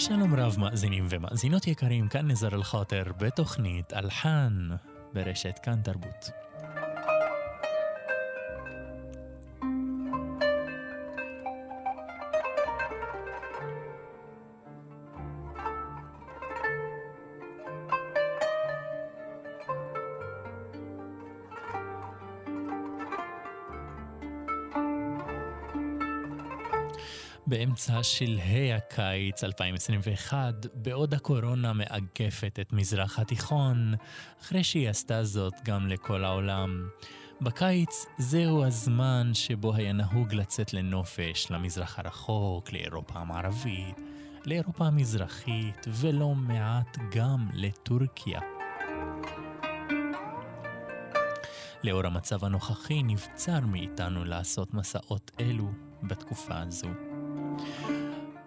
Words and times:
שלום 0.00 0.34
רב 0.34 0.56
מאזינים 0.58 1.06
ומאזינות 1.10 1.66
יקרים, 1.66 2.08
כאן 2.08 2.30
נזר 2.30 2.54
אל-חאטר 2.54 3.02
בתוכנית 3.18 3.92
אלחן 3.92 4.68
ברשת 5.12 5.58
כאן 5.62 5.80
תרבות. 5.82 6.39
באמצע 27.80 28.02
שלהי 28.02 28.72
הקיץ 28.72 29.44
2021, 29.44 30.66
בעוד 30.74 31.14
הקורונה 31.14 31.72
מאגפת 31.72 32.58
את 32.60 32.72
מזרח 32.72 33.18
התיכון, 33.18 33.94
אחרי 34.42 34.64
שהיא 34.64 34.88
עשתה 34.88 35.24
זאת 35.24 35.54
גם 35.64 35.88
לכל 35.88 36.24
העולם. 36.24 36.88
בקיץ 37.40 38.06
זהו 38.18 38.64
הזמן 38.64 39.30
שבו 39.34 39.74
היה 39.74 39.92
נהוג 39.92 40.34
לצאת 40.34 40.72
לנופש 40.72 41.50
למזרח 41.50 41.98
הרחוק, 41.98 42.72
לאירופה 42.72 43.18
המערבית, 43.18 44.00
לאירופה 44.46 44.86
המזרחית, 44.86 45.86
ולא 45.88 46.34
מעט 46.34 46.98
גם 47.10 47.48
לטורקיה. 47.54 48.40
לאור 51.84 52.06
המצב 52.06 52.44
הנוכחי 52.44 53.02
נבצר 53.02 53.60
מאיתנו 53.60 54.24
לעשות 54.24 54.74
מסעות 54.74 55.30
אלו 55.40 55.70
בתקופה 56.02 56.60
הזו. 56.60 57.09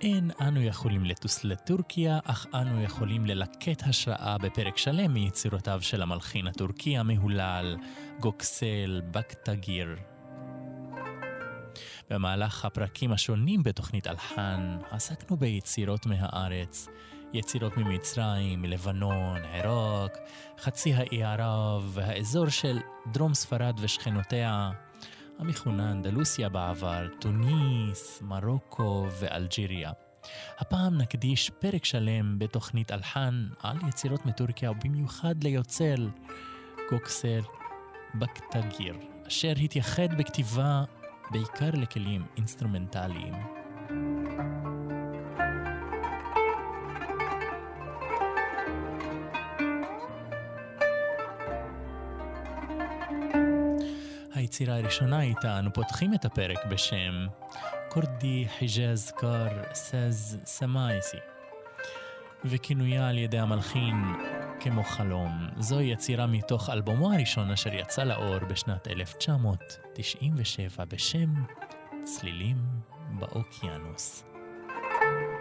אין 0.01 0.31
אנו 0.41 0.61
יכולים 0.61 1.05
לטוס 1.05 1.43
לטורקיה, 1.43 2.19
אך 2.23 2.45
אנו 2.53 2.81
יכולים 2.81 3.25
ללקט 3.25 3.83
השראה 3.85 4.37
בפרק 4.37 4.77
שלם 4.77 5.13
מיצירותיו 5.13 5.81
של 5.81 6.01
המלחין 6.01 6.47
הטורקי 6.47 6.97
המהולל, 6.97 7.77
גוקסל 8.19 9.01
בקטגיר. 9.11 9.95
במהלך 12.09 12.65
הפרקים 12.65 13.11
השונים 13.11 13.63
בתוכנית 13.63 14.07
אלחן, 14.07 14.77
עסקנו 14.91 15.37
ביצירות 15.37 16.05
מהארץ, 16.05 16.87
יצירות 17.33 17.77
ממצרים, 17.77 18.61
מלבנון, 18.61 19.37
עיראק, 19.53 20.17
חצי 20.59 20.93
האי 20.93 21.23
ערב 21.23 21.91
והאזור 21.93 22.49
של 22.49 22.79
דרום 23.11 23.33
ספרד 23.33 23.79
ושכנותיה, 23.81 24.71
המכונה 25.39 25.91
אנדלוסיה 25.91 26.49
בעבר, 26.49 27.07
טוניס, 27.19 28.21
מרוקו 28.21 29.07
ואלג'יריה. 29.19 29.91
הפעם 30.59 30.97
נקדיש 30.97 31.49
פרק 31.49 31.85
שלם 31.85 32.39
בתוכנית 32.39 32.91
אלחן 32.91 33.47
על 33.59 33.77
יצירות 33.89 34.25
מטורקיה 34.25 34.71
ובמיוחד 34.71 35.43
ליוצר 35.43 35.95
גוקסל 36.89 37.39
בקטגיר, 38.15 38.95
אשר 39.27 39.53
התייחד 39.63 40.17
בכתיבה 40.17 40.83
בעיקר 41.31 41.69
לכלים 41.73 42.25
אינסטרומנטליים. 42.37 43.33
היצירה 54.53 54.77
הראשונה 54.77 55.21
איתה 55.21 55.59
אנו 55.59 55.73
פותחים 55.73 56.13
את 56.13 56.25
הפרק 56.25 56.65
בשם 56.65 57.27
כורדי 57.89 58.45
חיג'אז 58.59 59.11
קאר 59.17 59.63
סאז 59.73 60.37
סמאייסי 60.45 61.17
וכינויה 62.45 63.09
על 63.09 63.17
ידי 63.17 63.39
המלחין 63.39 63.95
כמו 64.59 64.83
חלום. 64.83 65.47
זוהי 65.57 65.91
יצירה 65.91 66.27
מתוך 66.27 66.69
אלבומו 66.69 67.13
הראשון 67.13 67.51
אשר 67.51 67.73
יצא 67.73 68.03
לאור 68.03 68.39
בשנת 68.39 68.87
1997 68.87 70.85
בשם 70.85 71.33
צלילים 72.03 72.57
באוקיינוס. 73.19 74.23
דרך 74.23 75.32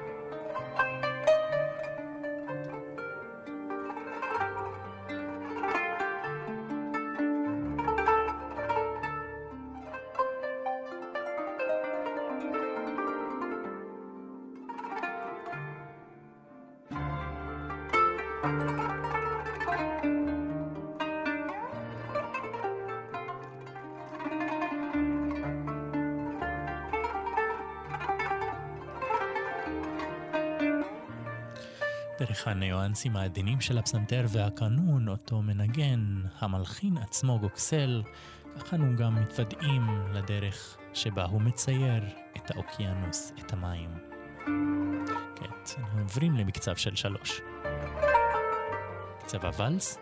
הניואנסים 32.47 33.17
העדינים 33.17 33.61
של 33.61 33.79
הפסנתר 33.79 34.27
והקנון, 34.29 35.09
אותו 35.09 35.43
מנגן 35.43 36.23
המלחין 36.39 36.97
עצמו 36.97 37.39
גוקסל, 37.39 38.03
כך 38.59 38.75
אנו 38.75 38.97
גם 38.97 39.15
מתוודעים 39.15 39.83
לדרך 40.13 40.77
שבה 40.95 41.25
הוא 41.25 41.41
מצייר 41.41 42.03
את 42.37 42.51
האוקיינוס, 42.51 43.33
את 43.39 43.53
המים. 43.53 43.91
כעת, 45.37 45.75
אנחנו 45.79 46.01
עוברים 46.01 46.37
למקצב 46.37 46.77
של 46.77 46.97
שלוש. 46.97 47.41
מקצב 49.19 49.45
הוואלס 49.45 49.99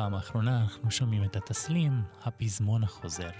בפעם 0.00 0.14
האחרונה 0.14 0.60
אנחנו 0.60 0.90
שומעים 0.90 1.24
את 1.24 1.36
התסלים, 1.36 2.02
הפזמון 2.24 2.84
החוזר. 2.84 3.30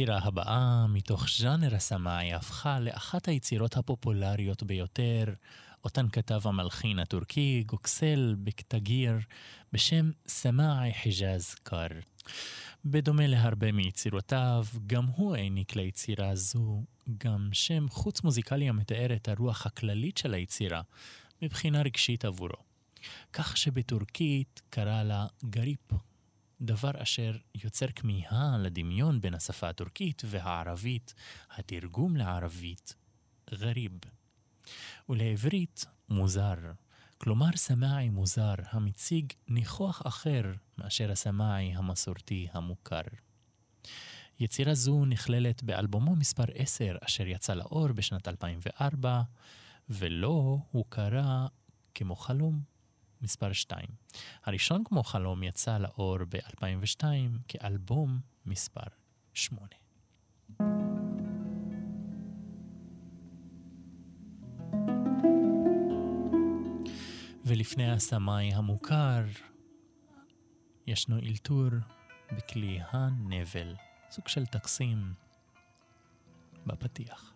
היצירה 0.00 0.18
הבאה, 0.22 0.86
מתוך 0.86 1.26
ז'אנר 1.38 1.74
הסמאי, 1.74 2.34
הפכה 2.34 2.80
לאחת 2.80 3.28
היצירות 3.28 3.76
הפופולריות 3.76 4.62
ביותר, 4.62 5.24
אותן 5.84 6.06
כתב 6.12 6.40
המלחין 6.44 6.98
הטורקי 6.98 7.64
גוקסל 7.66 8.34
בקטגיר 8.44 9.18
בשם 9.72 10.10
סמאעי 10.28 10.94
חיג'אז 10.94 11.54
קר. 11.54 11.86
בדומה 12.84 13.26
להרבה 13.26 13.72
מיצירותיו, 13.72 14.64
גם 14.86 15.04
הוא 15.04 15.36
העניק 15.36 15.76
ליצירה 15.76 16.36
זו 16.36 16.82
גם 17.18 17.48
שם 17.52 17.88
חוץ 17.88 18.24
מוזיקלי 18.24 18.68
המתאר 18.68 19.14
את 19.16 19.28
הרוח 19.28 19.66
הכללית 19.66 20.16
של 20.16 20.34
היצירה, 20.34 20.80
מבחינה 21.42 21.82
רגשית 21.82 22.24
עבורו. 22.24 22.62
כך 23.32 23.56
שבטורקית 23.56 24.62
קרא 24.70 25.02
לה 25.02 25.26
גריפ, 25.44 25.92
דבר 26.62 26.90
אשר 27.02 27.32
יוצר 27.64 27.86
כמיהה 27.94 28.58
לדמיון 28.58 29.20
בין 29.20 29.34
השפה 29.34 29.68
הטורקית 29.68 30.22
והערבית, 30.26 31.14
התרגום 31.50 32.16
לערבית, 32.16 32.94
גריב. 33.50 33.92
ולעברית, 35.08 35.86
מוזר. 36.08 36.56
כלומר 37.18 37.56
סמאעי 37.56 38.08
מוזר 38.08 38.54
המציג 38.70 39.32
ניחוח 39.48 40.06
אחר 40.06 40.42
מאשר 40.78 41.10
הסמאעי 41.10 41.74
המסורתי 41.74 42.48
המוכר. 42.52 43.00
יצירה 44.40 44.74
זו 44.74 45.04
נכללת 45.04 45.62
באלבומו 45.62 46.16
מספר 46.16 46.44
10 46.54 46.96
אשר 47.00 47.26
יצא 47.26 47.54
לאור 47.54 47.88
בשנת 47.88 48.28
2004, 48.28 49.22
ולו 49.88 50.66
הוא 50.70 50.84
קרא 50.88 51.46
כמו 51.94 52.16
חלום 52.16 52.62
מספר 53.22 53.52
2. 53.52 53.86
הראשון 54.44 54.84
כמו 54.84 55.02
חלום 55.02 55.42
יצא 55.42 55.78
לאור 55.78 56.18
ב-2002 56.28 57.04
כאלבום 57.48 58.20
מספר 58.46 58.80
8. 59.34 59.66
ולפני 67.44 67.90
הסמאי 67.90 68.54
המוכר, 68.54 69.22
ישנו 70.86 71.18
אלתור 71.18 71.68
בכלי 72.36 72.78
הנבל, 72.90 73.74
סוג 74.10 74.28
של 74.28 74.46
טקסים 74.46 75.12
בפתיח. 76.66 77.32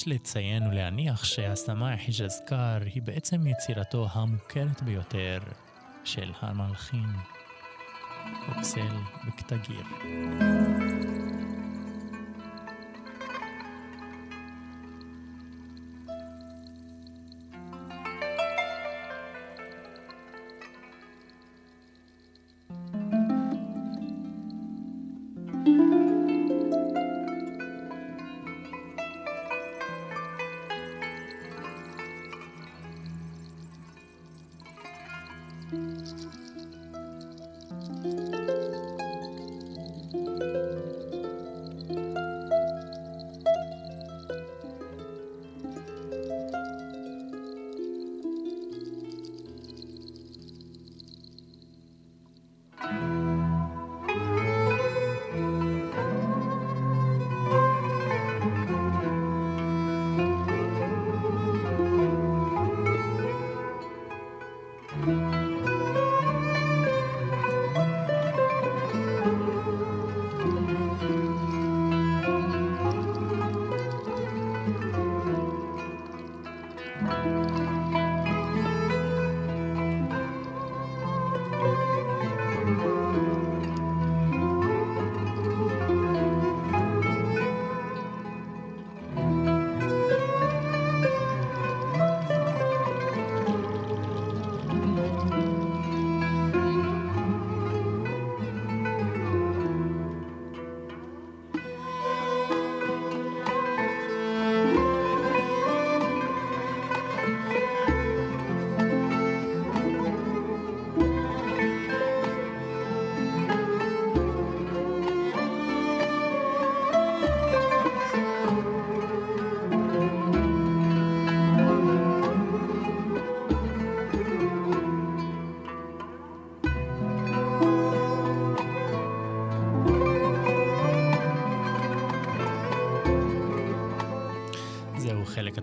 יש 0.00 0.08
לציין 0.08 0.66
ולהניח 0.66 1.24
שהסמאי 1.24 1.96
חיג'זקר 1.96 2.78
היא 2.94 3.02
בעצם 3.02 3.46
יצירתו 3.46 4.06
המוכרת 4.12 4.82
ביותר 4.82 5.38
של 6.04 6.32
המלחין 6.40 7.08
אוקסל 8.48 8.96
בקטגיר. 9.26 9.84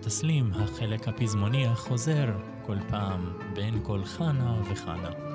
התסלים, 0.08 0.50
החלק 0.54 1.08
הפזמוני 1.08 1.66
החוזר 1.66 2.26
כל 2.66 2.76
פעם 2.88 3.32
בין 3.54 3.80
כל 3.82 4.04
חנה 4.04 4.60
וחנה. 4.70 5.27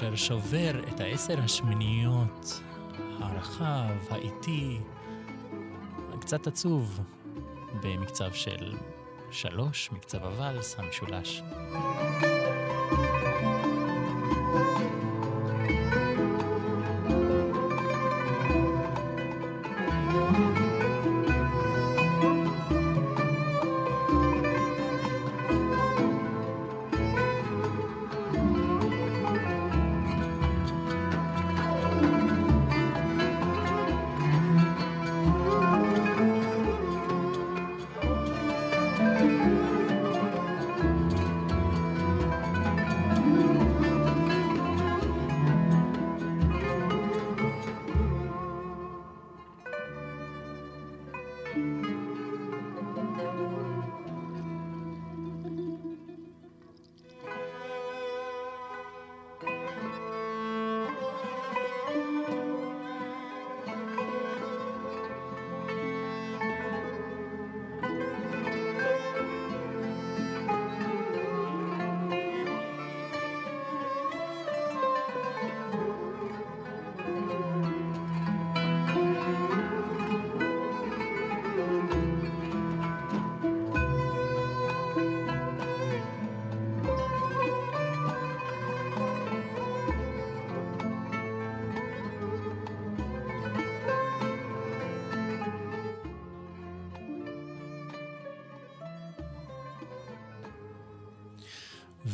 אשר 0.00 0.16
שובר 0.16 0.80
את 0.88 1.00
העשר 1.00 1.40
השמיניות, 1.40 2.60
הרחב, 3.18 3.88
האיטי, 4.10 4.78
קצת 6.20 6.46
עצוב, 6.46 7.00
במקצב 7.82 8.32
של 8.32 8.76
שלוש, 9.30 9.90
מקצב 9.92 10.24
הוואלס 10.24 10.76
המשולש. 10.78 11.42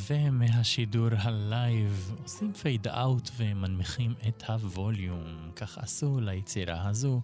ומהשידור 0.08 1.08
הלייב 1.18 2.12
עושים 2.22 2.52
fade 2.52 2.88
out 2.88 3.30
ומנמיכים 3.36 4.14
את 4.28 4.42
הווליום. 4.42 5.50
כך 5.56 5.78
עשו 5.78 6.20
ליצירה 6.20 6.88
הזו. 6.88 7.20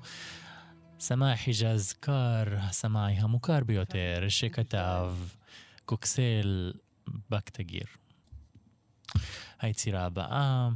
סמאי 1.00 1.36
חיג'אז 1.36 1.92
קאר, 1.92 2.44
הסמאי 2.58 3.12
המוכר 3.12 3.64
ביותר, 3.64 4.24
שכתב 4.28 5.14
גוקסל 5.84 6.72
בקטגיר. 7.30 7.86
היצירה 9.60 10.04
הבאה, 10.04 10.68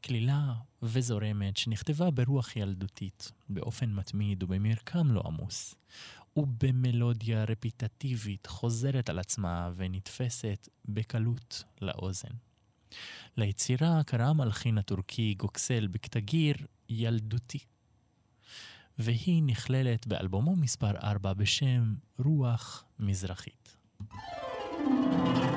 קלילה 0.00 0.54
וזורמת, 0.82 1.56
שנכתבה 1.56 2.10
ברוח 2.10 2.56
ילדותית, 2.56 3.32
באופן 3.48 3.90
מתמיד 3.90 4.42
ובמרקם 4.42 5.12
לא 5.12 5.22
עמוס. 5.26 5.74
ובמלודיה 6.36 7.44
רפיטטיבית 7.44 8.46
חוזרת 8.46 9.08
על 9.08 9.18
עצמה 9.18 9.70
ונתפסת 9.76 10.68
בקלות 10.84 11.64
לאוזן. 11.80 12.34
ליצירה 13.36 14.02
קרא 14.06 14.24
המלחין 14.24 14.78
הטורקי 14.78 15.34
גוקסל 15.34 15.86
בכתגיר 15.86 16.56
ילדותי, 16.88 17.58
והיא 18.98 19.42
נכללת 19.42 20.06
באלבומו 20.06 20.56
מספר 20.56 20.96
4 20.96 21.32
בשם 21.32 21.94
רוח 22.18 22.84
מזרחית. 22.98 23.76
לציין 24.00 25.53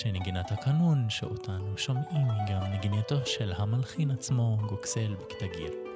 שנגינת 0.00 0.52
הקנון 0.52 1.06
שאותנו 1.08 1.78
שומעים 1.78 2.04
היא 2.30 2.54
גם 2.54 2.72
נגינתו 2.72 3.26
של 3.26 3.52
המלחין 3.56 4.10
עצמו, 4.10 4.56
גוקסל 4.68 5.14
בקטגיר. 5.14 5.89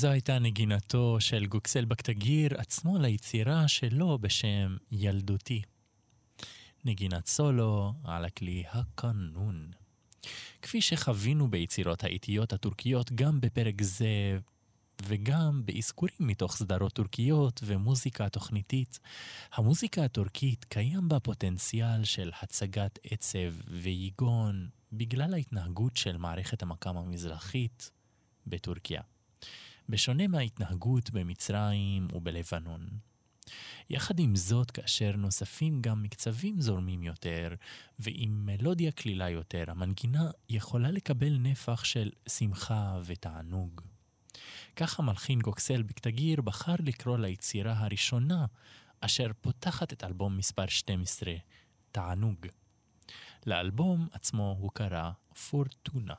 זו 0.00 0.08
הייתה 0.08 0.38
נגינתו 0.38 1.16
של 1.20 1.46
גוקסל 1.46 1.84
בקטגיר 1.84 2.60
עצמו 2.60 2.98
ליצירה 2.98 3.68
שלו 3.68 4.18
בשם 4.18 4.76
ילדותי. 4.92 5.62
נגינת 6.84 7.26
סולו 7.26 7.92
על 8.04 8.24
הכלי 8.24 8.64
הקנון. 8.72 9.70
כפי 10.62 10.80
שחווינו 10.80 11.50
ביצירות 11.50 12.04
האיטיות 12.04 12.52
הטורקיות 12.52 13.12
גם 13.12 13.40
בפרק 13.40 13.82
זה 13.82 14.38
וגם 15.02 15.62
באזכורים 15.64 16.14
מתוך 16.20 16.56
סדרות 16.56 16.92
טורקיות 16.92 17.60
ומוזיקה 17.64 18.28
תוכניתית, 18.28 18.98
המוזיקה 19.52 20.04
הטורקית 20.04 20.64
קיים 20.64 21.08
בה 21.08 21.20
פוטנציאל 21.20 22.04
של 22.04 22.30
הצגת 22.42 22.98
עצב 23.04 23.54
ויגון 23.68 24.68
בגלל 24.92 25.34
ההתנהגות 25.34 25.96
של 25.96 26.16
מערכת 26.16 26.62
המקם 26.62 26.96
המזרחית 26.96 27.90
בטורקיה. 28.46 29.00
בשונה 29.90 30.26
מההתנהגות 30.26 31.10
במצרים 31.10 32.08
ובלבנון. 32.12 32.88
יחד 33.90 34.18
עם 34.18 34.36
זאת, 34.36 34.70
כאשר 34.70 35.16
נוספים 35.16 35.82
גם 35.82 36.02
מקצבים 36.02 36.60
זורמים 36.60 37.02
יותר, 37.02 37.54
ועם 37.98 38.46
מלודיה 38.46 38.92
קלילה 38.92 39.30
יותר, 39.30 39.64
המנגינה 39.68 40.30
יכולה 40.48 40.90
לקבל 40.90 41.36
נפח 41.38 41.84
של 41.84 42.10
שמחה 42.28 43.00
ותענוג. 43.04 43.80
כך 44.76 44.98
המלחין 44.98 45.38
גוקסל 45.38 45.82
בקטגיר 45.82 46.40
בחר 46.40 46.74
לקרוא 46.78 47.18
ליצירה 47.18 47.72
הראשונה, 47.78 48.46
אשר 49.00 49.30
פותחת 49.40 49.92
את 49.92 50.04
אלבום 50.04 50.36
מספר 50.36 50.66
12, 50.66 51.34
תענוג. 51.92 52.46
לאלבום 53.46 54.08
עצמו 54.12 54.56
הוא 54.60 54.70
קרא 54.74 55.10
פורטונה. 55.50 56.14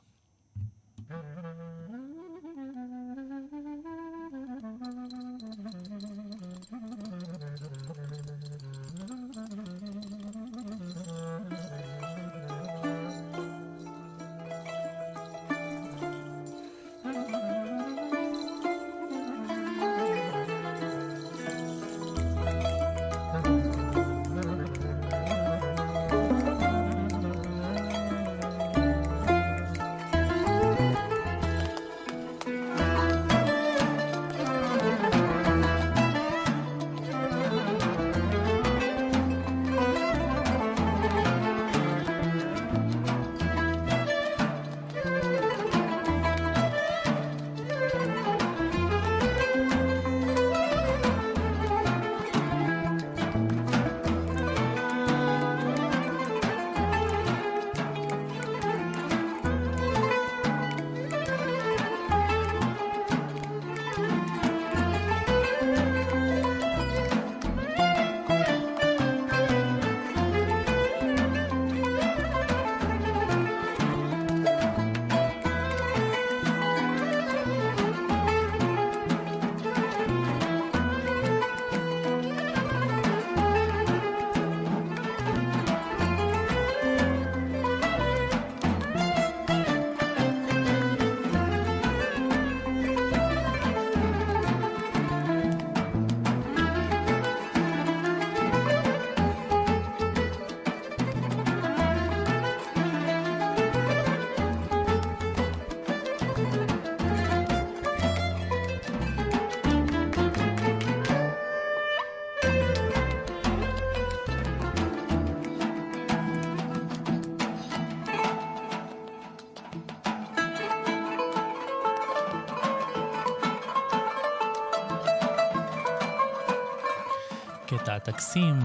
הטקסים 127.90 128.60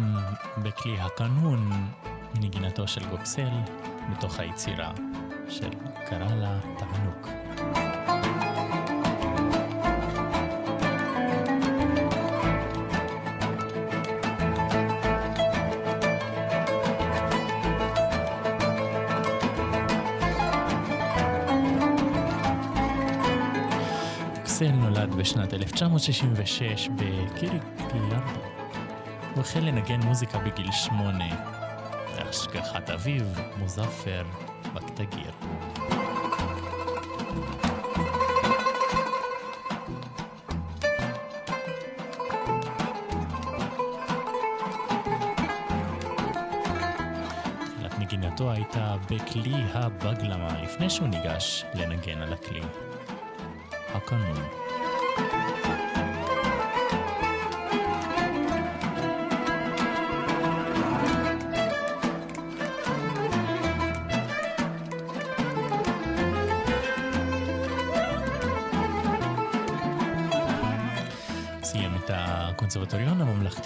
בכלי 0.62 1.00
הקנון 1.00 1.70
מנגינתו 2.34 2.88
של 2.88 3.08
גוקסל 3.08 3.50
בתוך 4.12 4.38
היצירה 4.40 4.92
של 5.48 5.70
קרא 6.06 6.34
לה 6.34 6.58
תענוק. 6.78 7.28
גוקסל 24.36 24.70
נולד 24.70 25.14
בשנת 25.14 25.54
1966 25.54 26.88
בקיריק 26.88 27.62
לרדו 27.94 28.56
הוא 29.36 29.42
החל 29.42 29.60
לנגן 29.60 30.00
מוזיקה 30.00 30.38
בגיל 30.38 30.72
שמונה, 30.72 31.28
להשגחת 32.18 32.90
אביו, 32.90 33.24
מוזפר 33.56 34.24
בקטגיר. 34.74 35.30
תחילת 47.74 47.98
נגינתו 47.98 48.52
הייתה 48.52 48.96
בכלי 49.10 49.64
הבגלמה 49.74 50.62
לפני 50.62 50.90
שהוא 50.90 51.08
ניגש 51.08 51.64
לנגן 51.74 52.22
על 52.22 52.32
הכלי. 52.32 52.62
הקנון. 53.94 54.65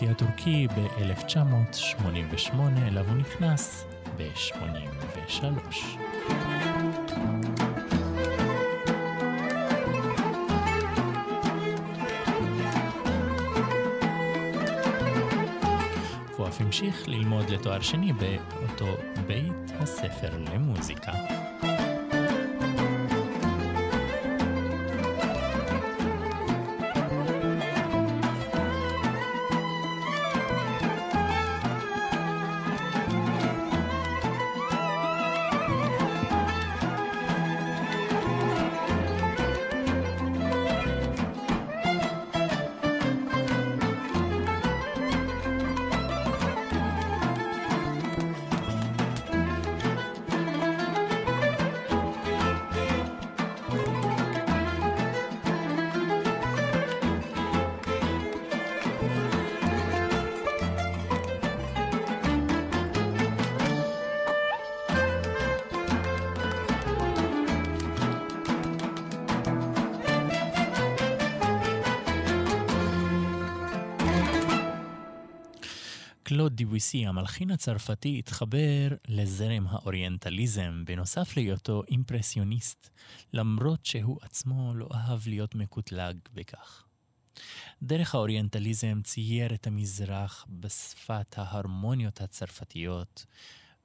הממלכתי 0.02 0.24
הטורקי 0.24 0.66
ב-1988, 0.68 2.54
אליו 2.86 3.08
הוא 3.08 3.16
נכנס 3.16 3.84
ב-83. 4.16 5.44
והוא 16.28 16.48
אף 16.48 16.60
המשיך 16.60 17.08
ללמוד 17.08 17.50
לתואר 17.50 17.80
שני 17.80 18.12
באותו 18.12 18.96
בית 19.26 19.72
הספר 19.80 20.30
למוזיקה. 20.54 21.12
קלוד 76.30 76.56
דביוסי, 76.56 77.06
המלחין 77.06 77.50
הצרפתי, 77.50 78.18
התחבר 78.18 78.88
לזרם 79.08 79.66
האוריינטליזם, 79.66 80.84
בנוסף 80.86 81.36
להיותו 81.36 81.82
אימפרסיוניסט, 81.88 82.88
למרות 83.32 83.86
שהוא 83.86 84.18
עצמו 84.22 84.74
לא 84.74 84.88
אהב 84.94 85.28
להיות 85.28 85.54
מקוטלג 85.54 86.16
בכך. 86.34 86.84
דרך 87.82 88.14
האוריינטליזם 88.14 89.00
צייר 89.04 89.54
את 89.54 89.66
המזרח 89.66 90.46
בשפת 90.48 91.38
ההרמוניות 91.38 92.20
הצרפתיות 92.20 93.26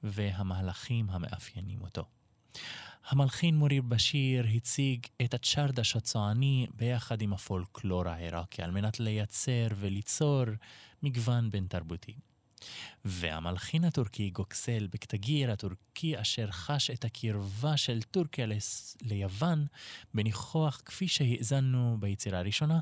והמהלכים 0.02 1.10
המאפיינים 1.10 1.80
אותו. 1.80 2.04
המלחין 3.06 3.56
מוניר 3.56 3.82
בשיר 3.82 4.46
הציג 4.54 5.06
את 5.24 5.34
הצ'רדש 5.34 5.96
הצועני 5.96 6.66
ביחד 6.74 7.22
עם 7.22 7.32
הפולקלור 7.32 8.08
העיראקי 8.08 8.62
על 8.62 8.70
מנת 8.70 9.00
לייצר 9.00 9.66
וליצור 9.76 10.44
מגוון 11.02 11.50
בין 11.50 11.66
תרבותי. 11.66 12.14
והמלחין 13.04 13.84
הטורקי 13.84 14.30
גוקסל 14.30 14.86
בקטגיר 14.86 15.52
הטורקי 15.52 16.20
אשר 16.20 16.50
חש 16.50 16.90
את 16.90 17.04
הקרבה 17.04 17.76
של 17.76 18.02
טורקיה 18.02 18.46
ליוון 19.02 19.66
בניחוח 20.14 20.82
כפי 20.84 21.08
שהאזנו 21.08 21.96
ביצירה 22.00 22.38
הראשונה, 22.38 22.80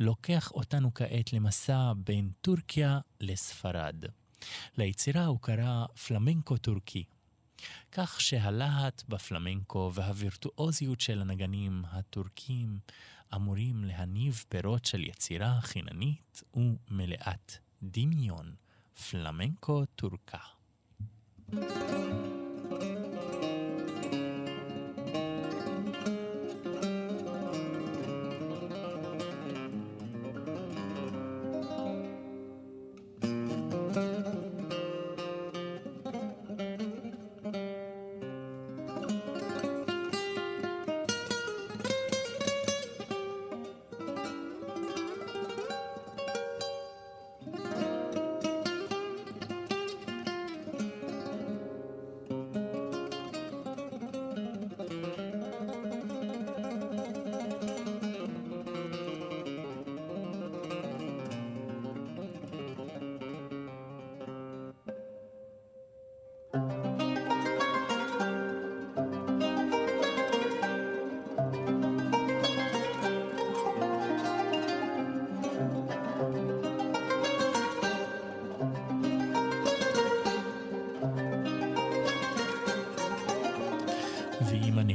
לוקח 0.00 0.50
אותנו 0.50 0.94
כעת 0.94 1.32
למסע 1.32 1.92
בין 1.96 2.30
טורקיה 2.40 2.98
לספרד. 3.20 4.04
ליצירה 4.78 5.24
הוא 5.24 5.38
קרא 5.40 5.86
פלמנקו 6.06 6.56
טורקי. 6.56 7.04
כך 7.92 8.20
שהלהט 8.20 9.02
בפלמנקו 9.08 9.90
והווירטואוזיות 9.94 11.00
של 11.00 11.20
הנגנים 11.20 11.84
הטורקים 11.90 12.78
אמורים 13.34 13.84
להניב 13.84 14.44
פירות 14.48 14.84
של 14.84 15.04
יצירה 15.04 15.60
חיננית 15.60 16.42
ומלאת 16.54 17.52
דמיון. 17.82 18.54
Flamenco 18.92 19.86
turca. 19.94 20.40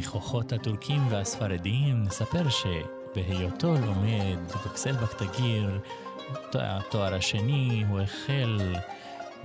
הניחוחות 0.08 0.54
הטורקים 0.54 1.08
והספרדיים, 1.10 2.04
נספר 2.04 2.44
שבהיותו 2.50 3.74
לומד 3.74 4.38
בוקסל 4.64 4.92
בקטגיר, 4.92 5.80
התואר 6.54 7.16
השני, 7.16 7.84
הוא 7.90 8.00
החל 8.00 8.76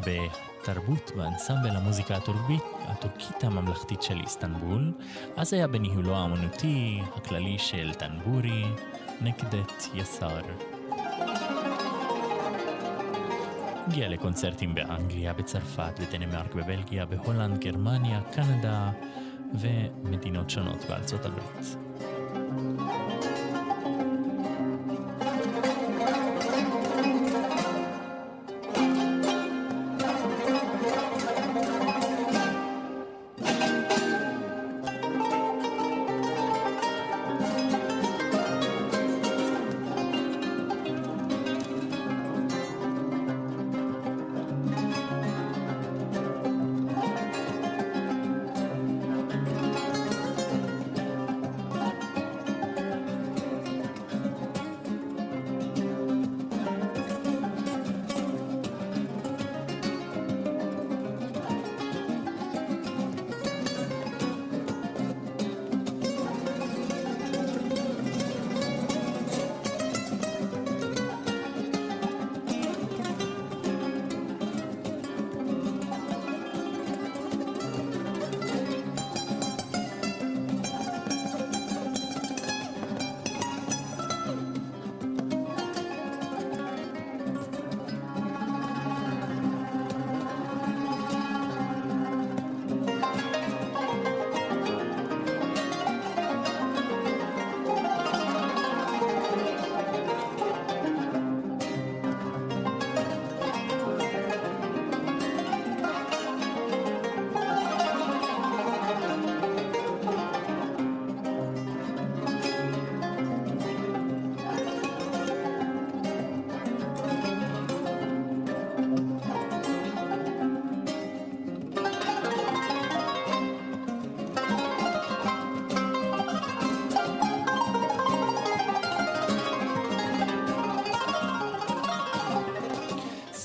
בתרבות 0.01 1.11
באנסמבל 1.17 1.71
המוזיקה 1.71 2.17
הטורקית, 2.17 2.63
הטורקית 2.81 3.45
הממלכתית 3.45 4.03
של 4.03 4.21
איסטנבול. 4.21 4.93
אז 5.37 5.53
היה 5.53 5.67
בניהולו 5.67 6.17
האמנותי 6.17 7.01
הכללי 7.17 7.59
של 7.59 7.93
טנבורי, 7.95 8.65
נקדת 9.21 9.89
יסר. 9.95 10.41
הגיע 13.87 14.09
לקונצרטים 14.09 14.75
באנגליה, 14.75 15.33
בצרפת, 15.33 16.01
בדנמרק, 16.01 16.55
בבלגיה, 16.55 17.07
בהולנד, 17.07 17.59
גרמניה, 17.59 18.21
קנדה, 18.33 18.91
ומדינות 19.61 20.51
שונות 20.51 20.85
בארצות 20.89 21.25
הברית. 21.27 21.82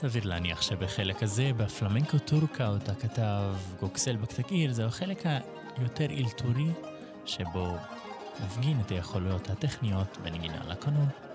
סביר 0.09 0.25
להניח 0.25 0.61
שבחלק 0.61 1.23
הזה, 1.23 1.51
בפלמנקו 1.57 2.19
טורקה, 2.19 2.67
אותה 2.67 2.95
כתב 2.95 3.53
גוקסל 3.79 4.15
בקטקיר, 4.15 4.73
זהו 4.73 4.87
החלק 4.87 5.23
היותר 5.77 6.05
אלתורי, 6.05 6.67
שבו 7.25 7.75
מפגין 8.45 8.79
את 8.85 8.91
היכולות 8.91 9.49
הטכניות 9.49 10.17
בנגינה 10.23 10.63
לקנון. 10.67 11.26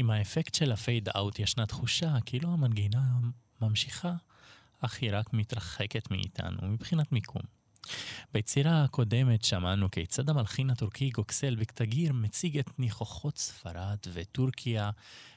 עם 0.00 0.10
האפקט 0.10 0.54
של 0.54 0.72
הפייד 0.72 1.08
אאוט 1.08 1.38
ישנה 1.38 1.66
תחושה 1.66 2.16
כאילו 2.26 2.52
המנגינה 2.52 3.02
ממשיכה, 3.60 4.14
אך 4.80 4.98
היא 5.00 5.10
רק 5.12 5.32
מתרחקת 5.32 6.10
מאיתנו 6.10 6.68
מבחינת 6.68 7.12
מיקום. 7.12 7.42
ביצירה 8.34 8.84
הקודמת 8.84 9.44
שמענו 9.44 9.90
כיצד 9.90 10.28
המלחין 10.28 10.70
הטורקי 10.70 11.10
גוקסל 11.10 11.54
בקטגיר 11.54 12.12
מציג 12.12 12.58
את 12.58 12.78
ניחוחות 12.78 13.38
ספרד 13.38 13.98
וטורקיה 14.12 14.90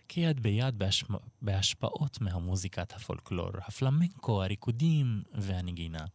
כיד 0.08 0.43
ביד 0.43 0.80
בהשפ... 0.80 1.08
בהשפעות 1.41 2.21
מהמוזיקת 2.21 2.93
הפולקלור, 2.93 3.52
הפלמנקו, 3.58 4.43
הריקודים 4.43 5.23
והנגינה. 5.34 6.06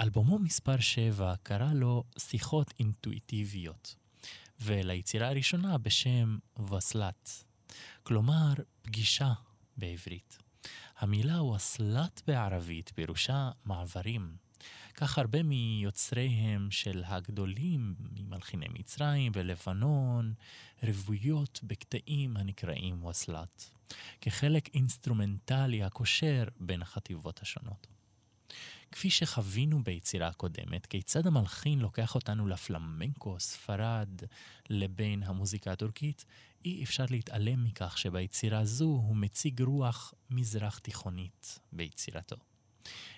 אלבומו 0.00 0.38
מספר 0.38 0.80
7 0.80 1.34
קרא 1.42 1.72
לו 1.72 2.04
שיחות 2.18 2.74
אינטואיטיביות. 2.78 4.03
וליצירה 4.60 5.28
הראשונה 5.28 5.78
בשם 5.78 6.38
וסלת, 6.70 7.44
כלומר 8.02 8.52
פגישה 8.82 9.32
בעברית. 9.76 10.38
המילה 10.98 11.42
וסלת 11.42 12.22
בערבית 12.26 12.92
פירושה 12.94 13.50
מעברים. 13.64 14.36
כך 14.94 15.18
הרבה 15.18 15.42
מיוצריהם 15.42 16.70
של 16.70 17.02
הגדולים, 17.06 17.94
ממלחיני 17.98 18.66
מצרים 18.72 19.32
ולבנון, 19.34 20.34
רוויות 20.82 21.60
בקטעים 21.62 22.36
הנקראים 22.36 23.04
וסלת, 23.04 23.70
כחלק 24.20 24.74
אינסטרומנטלי 24.74 25.82
הקושר 25.82 26.44
בין 26.60 26.82
החטיבות 26.82 27.42
השונות. 27.42 27.86
כפי 28.92 29.10
שחווינו 29.10 29.82
ביצירה 29.82 30.28
הקודמת, 30.28 30.86
כיצד 30.86 31.26
המלחין 31.26 31.78
לוקח 31.78 32.14
אותנו 32.14 32.46
לפלמנקו, 32.46 33.40
ספרד, 33.40 34.08
לבין 34.70 35.22
המוזיקה 35.22 35.72
הטורקית, 35.72 36.24
אי 36.64 36.84
אפשר 36.84 37.04
להתעלם 37.10 37.64
מכך 37.64 37.98
שביצירה 37.98 38.64
זו 38.64 38.84
הוא 38.84 39.16
מציג 39.16 39.62
רוח 39.62 40.14
מזרח 40.30 40.78
תיכונית 40.78 41.58
ביצירתו. 41.72 42.36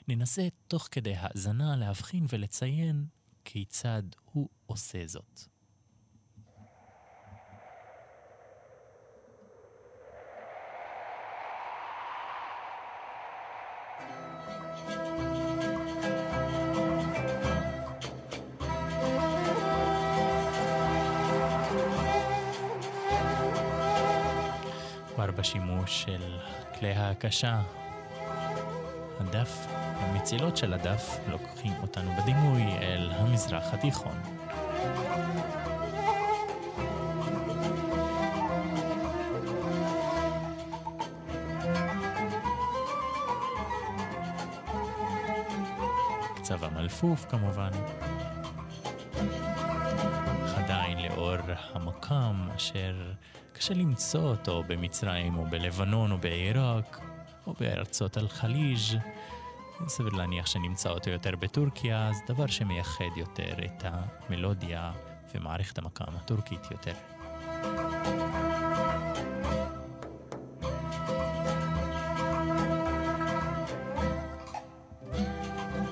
ננסה 0.09 0.49
תוך 0.69 0.89
כדי 0.91 1.15
האזנה 1.17 1.77
להבחין 1.77 2.27
ולציין 2.29 3.07
כיצד 3.45 4.03
הוא 4.33 4.49
עושה 4.67 5.07
זאת. 5.07 5.56
בשימוש 25.37 26.03
של 26.03 26.39
כלי 26.79 26.93
ההקשה. 26.93 27.61
הדף, 29.21 29.67
המצילות 29.71 30.57
של 30.57 30.73
הדף 30.73 31.19
לוקחים 31.29 31.73
אותנו 31.83 32.11
בדימוי 32.23 32.63
אל 32.63 33.11
המזרח 33.13 33.75
התיכון. 33.75 34.21
קצב 46.37 46.65
המלפוף 46.65 47.27
כמובן. 47.29 47.71
עדיין 50.57 50.99
לאור 50.99 51.35
המקם 51.75 52.49
אשר 52.57 53.13
קשה 53.67 53.75
למצוא 53.75 54.21
אותו 54.21 54.63
במצרים 54.67 55.39
או 55.39 55.45
בלבנון 55.51 56.13
או 56.13 56.19
בעיראק 56.19 57.01
או 57.47 57.55
בארצות 57.61 58.19
אל-חליג'. 58.19 58.99
סביר 59.87 60.13
להניח 60.13 60.47
שנמצא 60.47 60.91
אותו 60.91 61.11
יותר 61.11 61.37
בטורקיה, 61.37 62.09
אז 62.09 62.23
דבר 62.29 62.47
שמייחד 62.47 63.17
יותר 63.17 63.55
את 63.65 63.85
המלודיה 63.85 64.93
ומערכת 65.35 65.79
המקאם 65.79 66.17
הטורקית 66.17 66.71
יותר. 66.71 66.93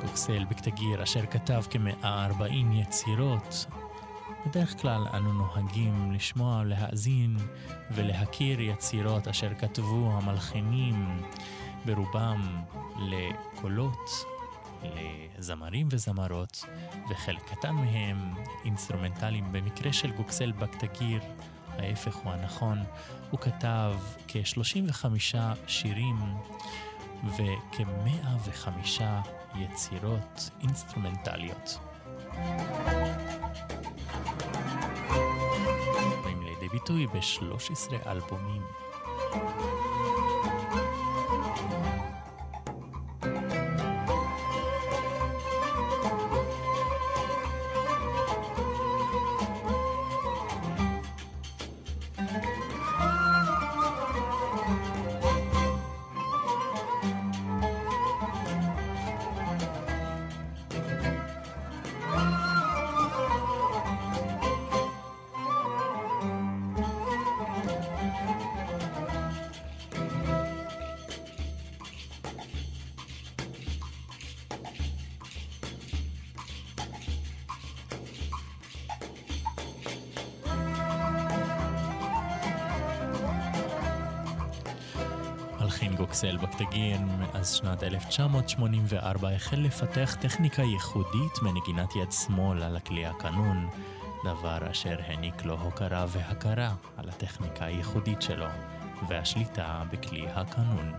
גוקסל 0.00 0.44
בקטגיר 0.44 1.02
אשר 1.02 1.26
כתב 1.26 1.62
כ-140 1.70 2.74
יצירות 2.74 3.66
בדרך 4.46 4.80
כלל 4.83 5.07
אנו 5.14 5.33
נוהגים 5.33 6.12
לשמוע, 6.12 6.64
להאזין 6.64 7.37
ולהכיר 7.90 8.61
יצירות 8.61 9.28
אשר 9.28 9.54
כתבו 9.54 10.11
המלחינים 10.12 11.22
ברובם 11.85 12.62
לקולות, 12.98 14.11
לזמרים 14.83 15.88
וזמרות, 15.90 16.64
וחלק 17.11 17.42
קטן 17.50 17.70
מהם 17.70 18.35
אינסטרומנטליים. 18.64 19.52
במקרה 19.52 19.92
של 19.92 20.11
גוקסל 20.11 20.52
בקטגיר, 20.52 21.20
ההפך 21.78 22.16
הוא 22.16 22.33
הנכון, 22.33 22.78
הוא 23.30 23.40
כתב 23.40 23.94
כ-35 24.28 25.07
שירים 25.66 26.16
וכ-105 27.24 29.02
יצירות 29.54 30.50
אינסטרומנטליות. 30.62 31.78
באים 36.25 36.42
לידי 36.42 36.68
ביטוי 36.68 37.07
ב-13 37.07 38.07
אלבומים. 38.07 38.62
גוקסל 86.04 86.36
בקטגין 86.36 87.08
מאז 87.18 87.54
שנת 87.54 87.82
1984 87.82 89.30
החל 89.30 89.56
לפתח 89.56 90.16
טכניקה 90.20 90.62
ייחודית 90.62 91.42
מנגינת 91.42 91.96
יד 91.96 92.12
שמאל 92.12 92.62
על 92.62 92.76
הכלי 92.76 93.06
הקנון, 93.06 93.68
דבר 94.24 94.70
אשר 94.70 94.96
העניק 95.06 95.44
לו 95.44 95.54
הוקרה 95.60 96.06
והכרה 96.08 96.74
על 96.96 97.08
הטכניקה 97.08 97.64
הייחודית 97.64 98.22
שלו 98.22 98.46
והשליטה 99.08 99.82
בכלי 99.92 100.26
הקנון. 100.28 100.92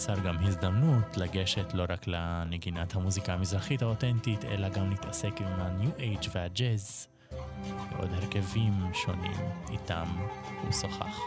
יצר 0.00 0.18
גם 0.20 0.36
הזדמנות 0.46 1.16
לגשת 1.16 1.74
לא 1.74 1.84
רק 1.88 2.06
לנגינת 2.06 2.94
המוזיקה 2.94 3.32
המזרחית 3.32 3.82
האותנטית, 3.82 4.44
אלא 4.44 4.68
גם 4.68 4.90
להתעסק 4.90 5.40
עם 5.40 5.46
ה-New 5.46 6.00
Age 6.00 6.28
וה-Jazz 6.34 7.06
ועוד 7.92 8.10
הרכבים 8.12 8.72
שונים 8.94 9.40
איתם 9.70 10.06
הוא 10.62 10.72
שוחח. 10.72 11.20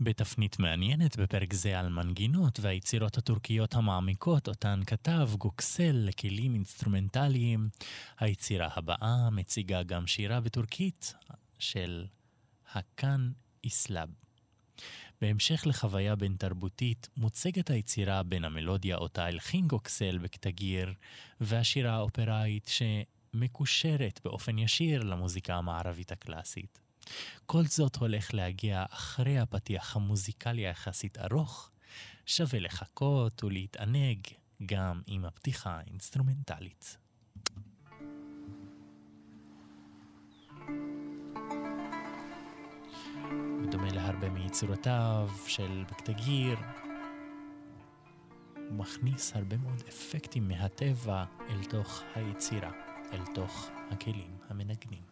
בתפנית 0.00 0.58
מעניינת 0.58 1.16
בפרק 1.16 1.54
זה 1.54 1.78
על 1.78 1.88
מנגינות 1.88 2.60
והיצירות 2.60 3.18
הטורקיות 3.18 3.74
המעמיקות 3.74 4.48
אותן 4.48 4.80
כתב 4.86 5.30
גוקסל 5.38 5.92
לכלים 5.92 6.54
אינסטרומנטליים. 6.54 7.68
היצירה 8.18 8.68
הבאה 8.76 9.30
מציגה 9.30 9.82
גם 9.82 10.06
שירה 10.06 10.40
בטורקית 10.40 11.14
של 11.58 12.06
הקאן 12.72 13.30
אייסב. 13.64 14.08
בהמשך 15.20 15.62
לחוויה 15.66 16.16
בין 16.16 16.36
תרבותית, 16.38 17.08
מוצגת 17.16 17.70
היצירה 17.70 18.22
בין 18.22 18.44
המלודיה 18.44 18.96
אותה 18.96 19.24
הלחין 19.24 19.66
גוקסל 19.66 20.18
בקטגיר, 20.18 20.94
והשירה 21.40 21.92
האופראית 21.92 22.70
שמקושרת 23.34 24.20
באופן 24.24 24.58
ישיר 24.58 25.02
למוזיקה 25.02 25.54
המערבית 25.54 26.12
הקלאסית. 26.12 26.79
כל 27.46 27.64
זאת 27.64 27.96
הולך 27.96 28.34
להגיע 28.34 28.84
אחרי 28.90 29.38
הפתיח 29.38 29.96
המוזיקלי 29.96 30.66
היחסית 30.66 31.18
ארוך, 31.18 31.70
שווה 32.26 32.60
לחכות 32.60 33.44
ולהתענג 33.44 34.18
גם 34.66 35.02
עם 35.06 35.24
הפתיחה 35.24 35.70
האינסטרומנטלית. 35.70 36.96
בדומה 43.62 43.88
להרבה 43.92 44.28
מיצירותיו 44.28 45.30
של 45.46 45.84
בקטגיר, 45.90 46.58
הוא 48.54 48.78
מכניס 48.78 49.36
הרבה 49.36 49.56
מאוד 49.56 49.82
אפקטים 49.88 50.48
מהטבע 50.48 51.24
אל 51.48 51.64
תוך 51.64 52.02
היצירה, 52.14 52.70
אל 53.12 53.26
תוך 53.34 53.70
הכלים 53.90 54.36
המנגנים. 54.48 55.09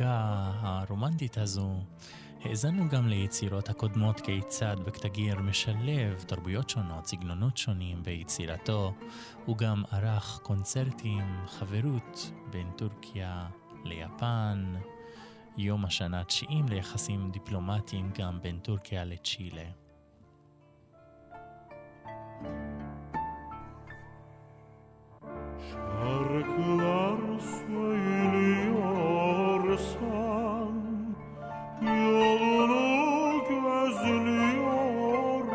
ההנוגה 0.00 0.52
הרומנטית 0.60 1.38
הזו, 1.38 1.70
האזנו 2.44 2.88
גם 2.88 3.08
ליצירות 3.08 3.68
הקודמות 3.68 4.20
כיצד 4.20 4.76
בקטגיר 4.86 5.38
משלב 5.38 6.24
תרבויות 6.26 6.70
שונות, 6.70 7.06
סגנונות 7.06 7.56
שונים 7.56 8.02
ביצירתו. 8.02 8.92
הוא 9.44 9.56
גם 9.56 9.82
ערך 9.90 10.40
קונצרטים, 10.42 11.24
חברות 11.46 12.30
בין 12.50 12.70
טורקיה 12.76 13.46
ליפן, 13.84 14.74
יום 15.56 15.84
השנה 15.84 16.20
התשיעים 16.20 16.68
ליחסים 16.68 17.30
דיפלומטיים 17.30 18.10
גם 18.18 18.38
בין 18.42 18.58
טורקיה 18.58 19.04
לצ'ילה. 19.04 19.83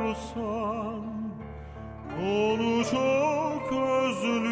özlüyorsan 0.09 1.03
Onu 2.19 2.83
çok 2.83 3.73
özlüyorsan 3.73 4.49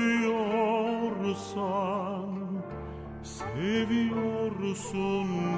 Seviyorsun 3.23 4.67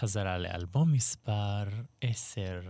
בחזרה 0.00 0.38
לאלבום 0.38 0.92
מספר 0.92 1.64
10, 2.00 2.60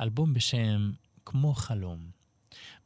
אלבום 0.00 0.34
בשם 0.34 0.92
כמו 1.24 1.54
חלום. 1.54 2.10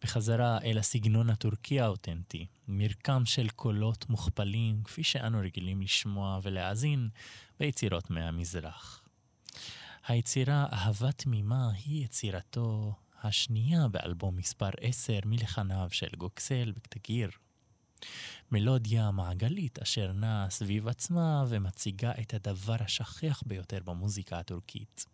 בחזרה 0.02 0.58
אל 0.64 0.78
הסגנון 0.78 1.30
הטורקי 1.30 1.80
האותנטי, 1.80 2.46
מרקם 2.68 3.26
של 3.26 3.48
קולות 3.48 4.08
מוכפלים 4.10 4.82
כפי 4.84 5.02
שאנו 5.02 5.38
רגילים 5.38 5.82
לשמוע 5.82 6.40
ולהאזין 6.42 7.08
ביצירות 7.60 8.10
מהמזרח. 8.10 9.02
היצירה 10.06 10.66
אהבה 10.72 11.12
תמימה 11.12 11.70
היא 11.72 12.04
יצירתו 12.04 12.94
השנייה 13.22 13.88
באלבום 13.88 14.36
מספר 14.36 14.70
10 14.80 15.18
מלחניו 15.24 15.88
של 15.90 16.10
גוקסל 16.18 16.72
וקטגיר. 16.76 17.30
מלודיה 18.52 19.10
מעגלית 19.10 19.78
אשר 19.78 20.12
נעה 20.12 20.46
סביב 20.50 20.88
עצמה 20.88 21.44
ומציגה 21.48 22.12
את 22.20 22.34
הדבר 22.34 22.76
השכיח 22.80 23.42
ביותר 23.46 23.78
במוזיקה 23.84 24.38
הטורקית, 24.38 25.06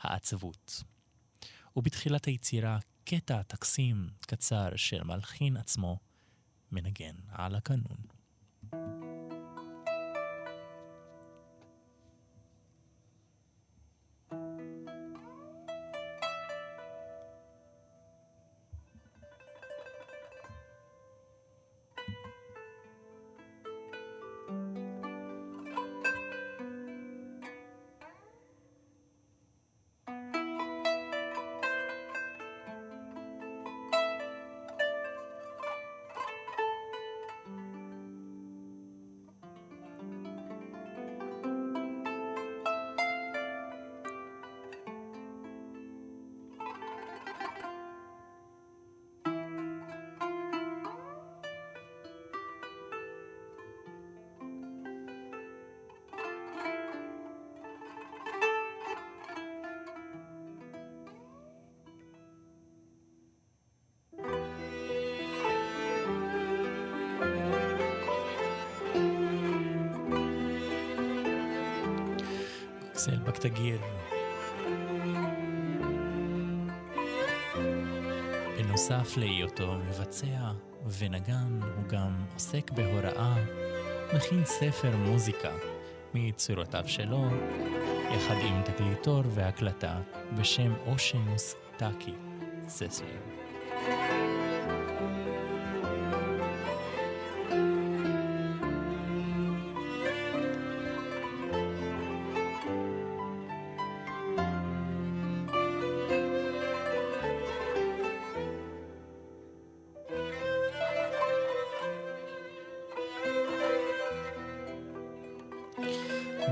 העצבות. 0.00 0.82
ובתחילת 1.76 2.24
היצירה 2.24 2.78
קטע 3.04 3.42
טקסים 3.42 4.08
קצר 4.20 4.76
של 4.76 5.02
מלחין 5.04 5.56
עצמו 5.56 5.98
מנגן 6.72 7.14
על 7.28 7.54
הקנון. 7.54 7.96
thank 8.72 8.74
you 8.74 8.99
בקטגיר. 73.40 73.80
בנוסף 78.58 79.16
להיותו 79.16 79.74
מבצע 79.88 80.52
ונגן, 80.98 81.60
הוא 81.76 81.84
גם 81.88 82.24
עוסק 82.34 82.70
בהוראה, 82.70 83.34
מכין 84.16 84.44
ספר 84.44 84.96
מוזיקה 84.96 85.52
מיצירותיו 86.14 86.84
שלו, 86.86 87.24
יחד 88.16 88.36
עם 88.42 88.62
תקליטור 88.62 89.22
והקלטה 89.34 90.00
בשם 90.38 90.74
אושנוס 90.86 91.54
טאקי 91.76 92.14
ססלר. 92.68 94.39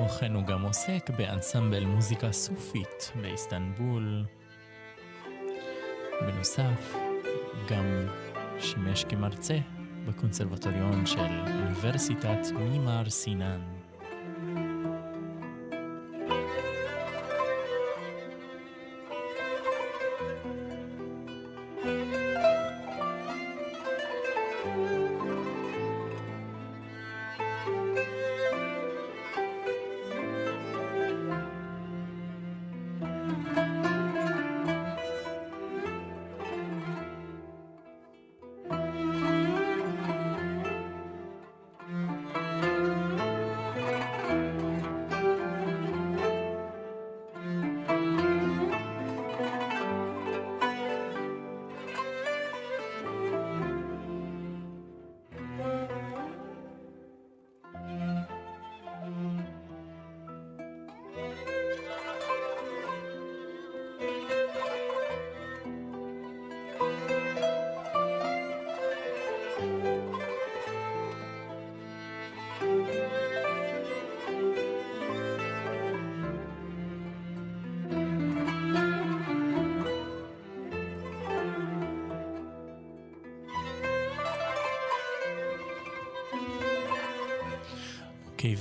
כן 0.08 0.34
הוא 0.34 0.44
גם 0.44 0.62
עוסק 0.62 1.10
באנסמבל 1.18 1.84
מוזיקה 1.84 2.32
סופית 2.32 3.12
באיסטנבול. 3.22 4.24
בנוסף, 6.20 6.96
גם 7.70 7.84
שימש 8.60 9.04
כמרצה 9.04 9.58
בקונסרבטוריון 10.06 11.06
של 11.06 11.20
אוניברסיטת 11.20 12.38
מימר 12.54 13.10
סינן. 13.10 13.77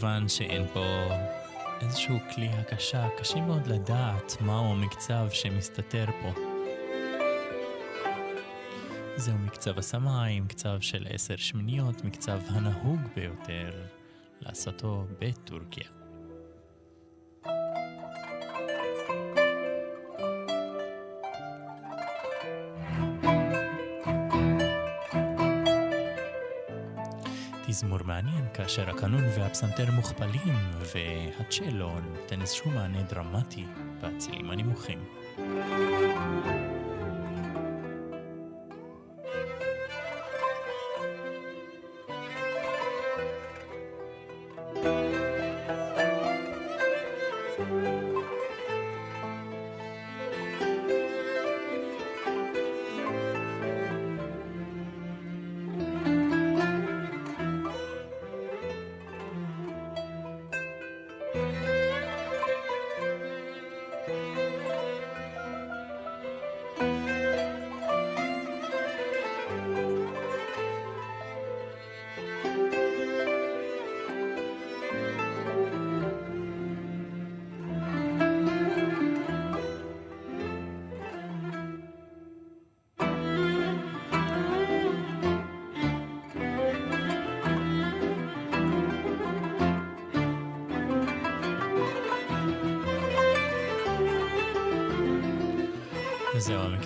כיוון 0.07 0.29
שאין 0.29 0.67
פה 0.73 0.85
איזשהו 1.81 2.17
כלי 2.35 2.47
הקשה, 2.47 3.07
קשה 3.17 3.41
מאוד 3.41 3.67
לדעת 3.67 4.41
מהו 4.41 4.71
המקצב 4.71 5.27
שמסתתר 5.31 6.05
פה. 6.21 6.41
זהו 9.15 9.37
מקצב 9.37 9.77
הסמאי, 9.77 10.39
מקצב 10.39 10.77
של 10.81 11.07
עשר 11.09 11.35
שמיניות, 11.35 12.03
מקצב 12.03 12.39
הנהוג 12.49 12.99
ביותר 13.15 13.71
לעשותו 14.41 15.05
בטורקיה. 15.19 15.96
מזמור 27.77 27.99
מעניין 28.05 28.45
כאשר 28.53 28.89
הקנון 28.89 29.23
והפסנתר 29.23 29.91
מוכפלים 29.91 30.55
והצ'לו 30.79 31.99
נותן 31.99 32.41
איזשהו 32.41 32.71
מענה 32.71 33.01
דרמטי 33.01 33.65
בצילים 34.01 34.51
הנמוכים. 34.51 34.99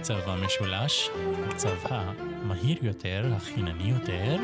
זהו 0.04 0.18
המקצב 0.18 0.30
המשולש, 0.30 1.10
המקצב 1.38 1.76
המהיר 1.90 2.78
יותר, 2.82 3.34
החינני 3.36 3.92
יותר. 3.92 4.38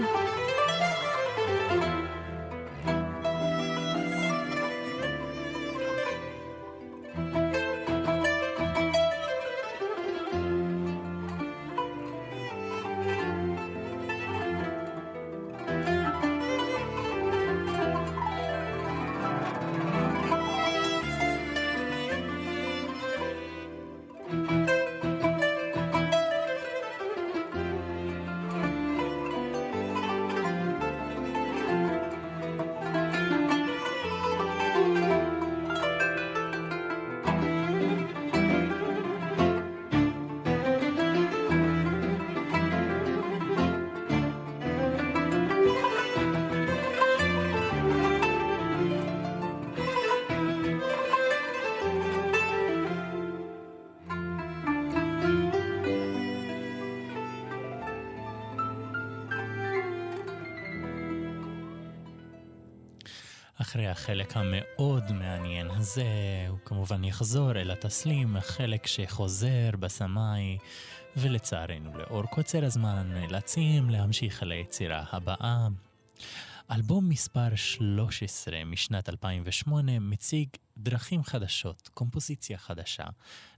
אחרי 63.78 63.88
החלק 63.88 64.38
המאוד 64.38 65.12
מעניין 65.12 65.72
הזה, 65.72 66.06
הוא 66.50 66.58
כמובן 66.66 67.04
יחזור 67.04 67.52
אל 67.52 67.72
התסלים, 67.72 68.36
החלק 68.36 68.88
שחוזר 68.88 69.70
בסמאי, 69.80 70.58
ולצערנו, 71.18 71.98
לאור 71.98 72.24
קוצר 72.24 72.66
הזמן, 72.66 73.12
נאלצים 73.14 73.90
להמשיך 73.90 74.44
על 74.44 74.52
היצירה 74.52 75.04
הבאה. 75.12 75.68
אלבום 76.72 77.10
מספר 77.10 77.56
13 77.56 78.66
משנת 78.66 79.10
2008 79.10 80.00
מציג 80.00 80.50
דרכים 80.78 81.24
חדשות, 81.24 81.90
קומפוזיציה 81.94 82.58
חדשה, 82.58 83.06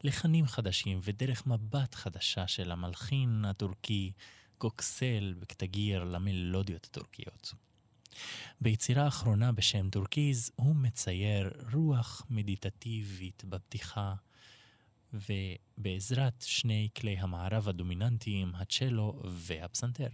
לחנים 0.03 0.45
חדשים 0.45 0.99
ודרך 1.03 1.47
מבט 1.47 1.95
חדשה 1.95 2.47
של 2.47 2.71
המלחין 2.71 3.45
הטורקי 3.45 4.11
גוקסל 4.59 5.33
בקטגיר 5.39 6.03
למלודיות 6.03 6.85
הטורקיות. 6.85 7.53
ביצירה 8.61 9.03
האחרונה 9.03 9.51
בשם 9.51 9.89
טורקיז 9.89 10.51
הוא 10.55 10.75
מצייר 10.75 11.51
רוח 11.73 12.25
מדיטטיבית 12.29 13.43
בפתיחה, 13.45 14.15
ובעזרת 15.13 16.43
שני 16.47 16.89
כלי 16.97 17.17
המערב 17.17 17.69
הדומיננטיים, 17.69 18.55
הצ'לו 18.55 19.21
והפסנתר. 19.25 20.07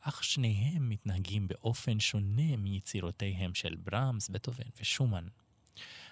אך 0.00 0.24
שניהם 0.24 0.88
מתנהגים 0.88 1.48
באופן 1.48 2.00
שונה 2.00 2.56
מיצירותיהם 2.56 3.54
של 3.54 3.74
ברמס, 3.74 4.28
בטהובן 4.28 4.68
ושומן. 4.80 5.26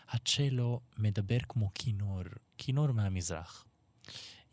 הצ'לו 0.08 0.80
מדבר 0.98 1.38
כמו 1.48 1.70
כינור, 1.74 2.22
כינור 2.58 2.92
מהמזרח, 2.92 3.64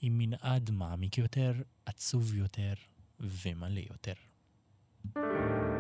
עם 0.02 0.18
מנעד 0.18 0.72
מעמיק 0.72 1.18
יותר, 1.18 1.54
עצוב 1.86 2.36
יותר 2.36 2.74
ומלא 3.20 3.80
יותר. 3.90 4.14
thank 5.16 5.74
you 5.74 5.79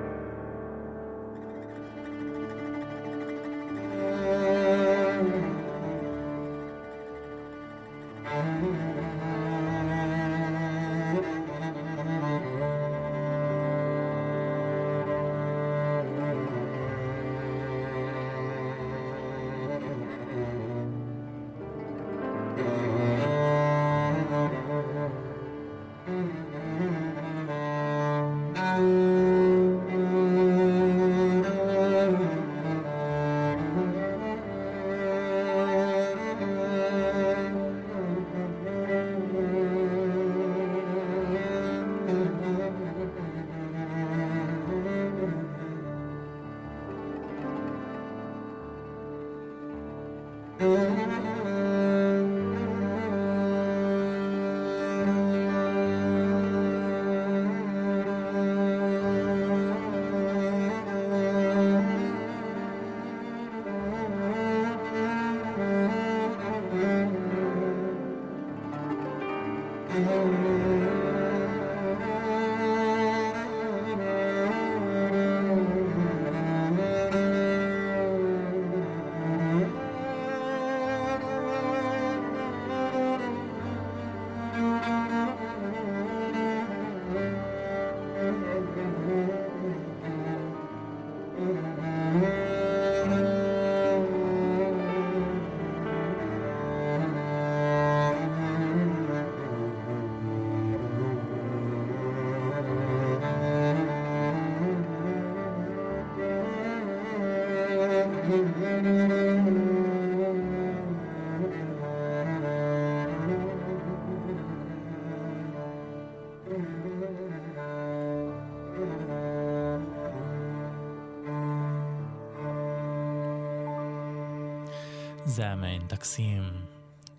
זה 125.39 125.43
היה 125.45 125.55
מעין 125.55 125.87
טקסים 125.87 126.43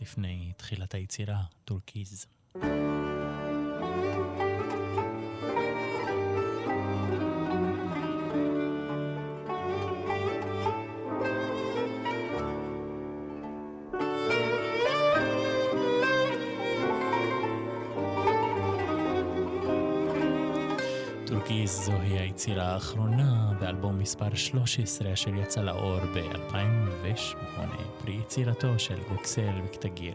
לפני 0.00 0.52
תחילת 0.56 0.94
היצירה, 0.94 1.42
טורקיז. 1.64 2.26
טורקיז 21.50 21.84
זוהי 21.84 22.18
היצירה 22.18 22.64
האחרונה 22.64 23.52
באלבום 23.60 23.98
מספר 23.98 24.34
13 24.34 25.12
אשר 25.12 25.34
יצא 25.34 25.60
לאור 25.60 25.98
ב-2008, 26.14 27.60
פרי 27.98 28.14
יצירתו 28.14 28.78
של 28.78 28.98
גוקסל 29.08 29.60
בקטגיר. 29.64 30.14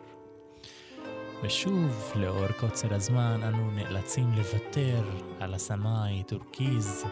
ושוב, 1.44 2.14
לאור 2.16 2.48
קוצר 2.60 2.94
הזמן, 2.94 3.40
אנו 3.44 3.72
נאלצים 3.72 4.32
לוותר 4.36 5.04
על 5.40 5.54
הסמאי 5.54 6.24
טורקיז, 6.24 7.06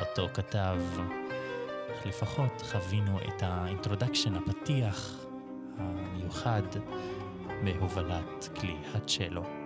אותו 0.00 0.28
כתב. 0.34 0.78
אך 1.92 2.06
לפחות 2.06 2.62
חווינו 2.72 3.18
את 3.18 3.42
ה 3.42 3.49
introduction, 3.49 4.34
הפתיח 4.34 5.26
המיוחד 5.78 6.62
בהובלת 7.64 8.48
כלי 8.60 8.76
הצ'לו. 8.94 9.63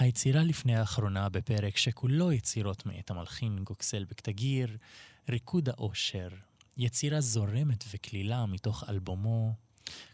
היצירה 0.00 0.42
לפני 0.42 0.76
האחרונה 0.76 1.28
בפרק 1.28 1.76
שכולו 1.76 2.32
יצירות 2.32 2.86
מאת 2.86 3.10
המלחין 3.10 3.64
גוקסל 3.64 4.04
בקטגיר, 4.04 4.76
ריקוד 5.28 5.68
האושר, 5.68 6.28
יצירה 6.76 7.20
זורמת 7.20 7.84
וקלילה 7.94 8.46
מתוך 8.46 8.84
אלבומו, 8.88 9.54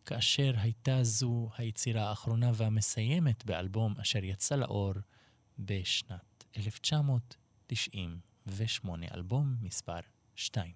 כאשר 0.07 0.53
הייתה 0.57 0.99
זו 1.03 1.51
היצירה 1.57 2.09
האחרונה 2.09 2.51
והמסיימת 2.55 3.45
באלבום 3.45 3.95
אשר 4.01 4.24
יצא 4.24 4.57
לאור 4.57 4.93
בשנת 5.59 6.45
1998, 6.57 9.07
אלבום 9.14 9.57
מספר 9.61 10.01
2. 10.37 10.72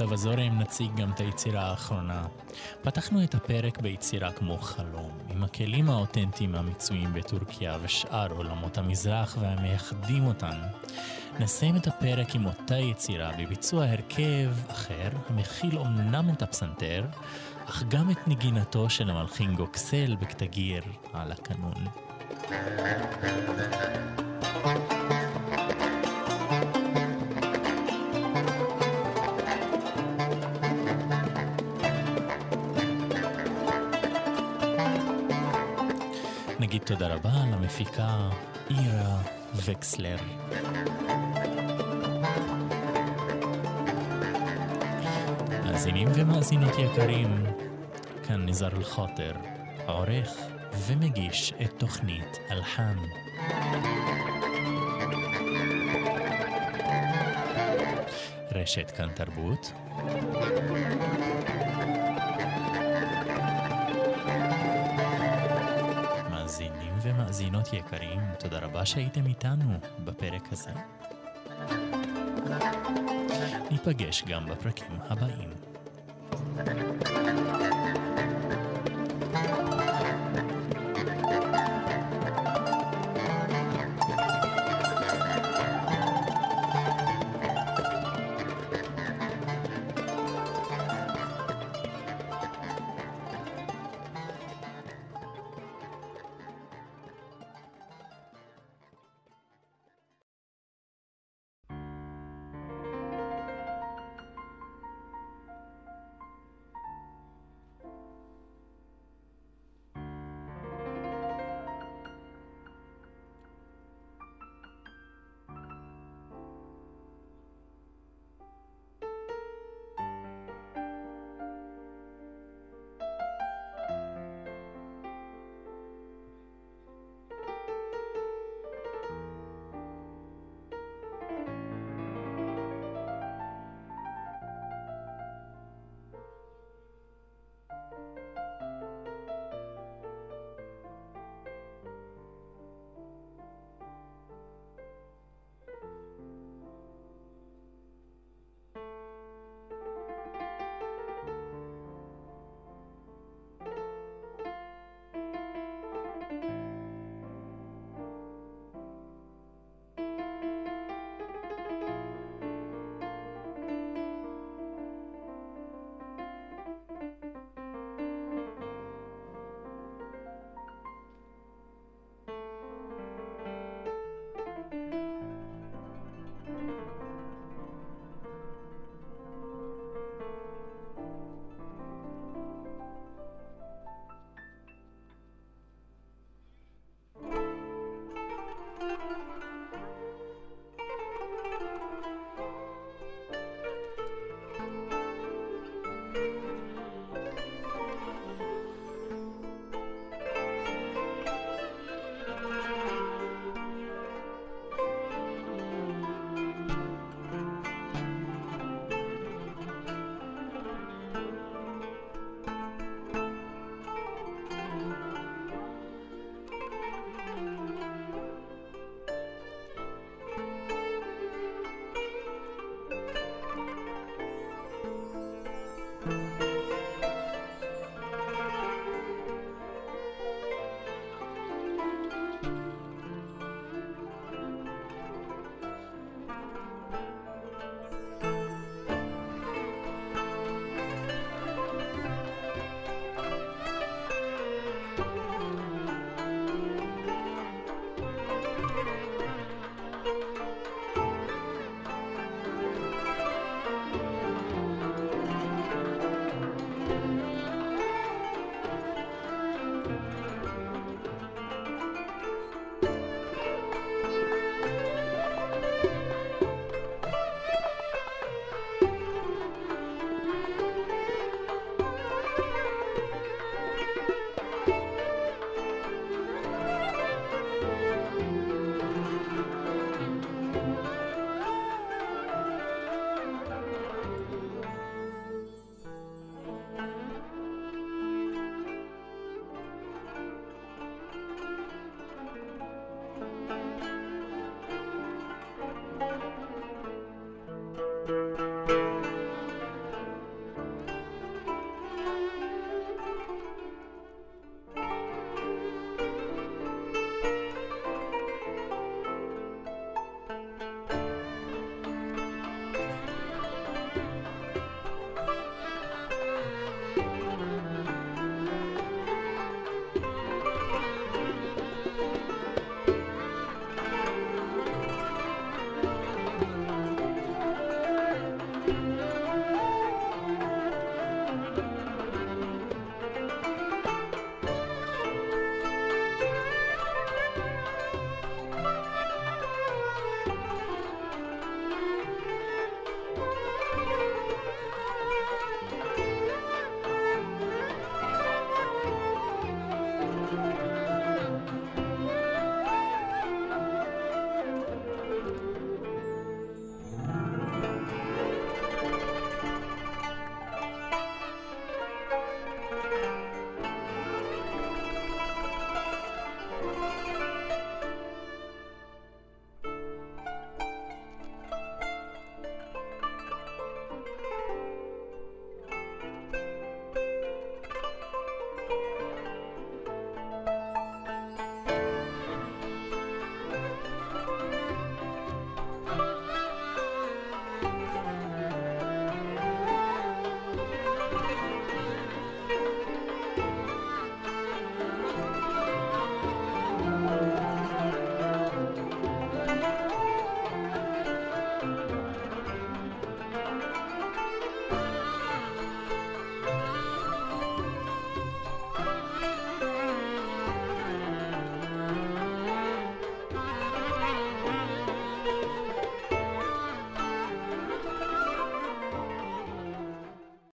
המקצב 0.00 0.12
הזורם 0.12 0.58
נציג 0.58 0.96
גם 0.96 1.10
את 1.10 1.20
היצירה 1.20 1.62
האחרונה. 1.62 2.26
פתחנו 2.82 3.24
את 3.24 3.34
הפרק 3.34 3.78
ביצירה 3.78 4.32
כמו 4.32 4.58
חלום, 4.58 5.10
עם 5.30 5.44
הכלים 5.44 5.90
האותנטיים 5.90 6.54
המצויים 6.54 7.14
בטורקיה 7.14 7.78
ושאר 7.82 8.32
עולמות 8.32 8.78
המזרח 8.78 9.36
והמייחדים 9.40 10.26
אותן. 10.26 10.56
נסיים 11.40 11.76
את 11.76 11.86
הפרק 11.86 12.34
עם 12.34 12.46
אותה 12.46 12.76
יצירה 12.76 13.30
בביצוע 13.38 13.84
הרכב 13.84 14.50
אחר, 14.70 15.10
המכיל 15.28 15.78
אומנם 15.78 16.30
את 16.36 16.42
הפסנתר, 16.42 17.04
אך 17.66 17.82
גם 17.88 18.10
את 18.10 18.28
נגינתו 18.28 18.90
של 18.90 19.10
המלחין 19.10 19.54
גוקסל 19.54 20.16
בכתגיר 20.20 20.82
על 21.12 21.32
הקנון. 21.32 21.84
תודה 36.86 37.14
רבה 37.14 37.30
למפיקה 37.52 38.28
אירה 38.70 39.22
וקסלר. 39.54 40.16
מאזינים 45.64 46.08
ומאזינות 46.14 46.72
יקרים, 46.78 47.46
כאן 48.26 48.48
נזר 48.48 48.68
אל-חוטר, 48.76 49.32
עורך 49.86 50.30
ומגיש 50.86 51.52
את 51.62 51.70
תוכנית 51.78 52.38
אלחן. 52.50 52.96
רשת 58.52 58.90
כאן 58.90 59.08
תרבות. 59.14 59.85
ומאזינות 67.66 67.86
יקרים, 67.86 68.20
תודה 68.38 68.58
רבה 68.58 68.86
שהייתם 68.86 69.26
איתנו 69.26 69.78
בפרק 70.04 70.52
הזה. 70.52 70.70
ניפגש 73.70 74.24
גם 74.24 74.46
בפרקים 74.46 74.98
הבאים. 75.00 75.65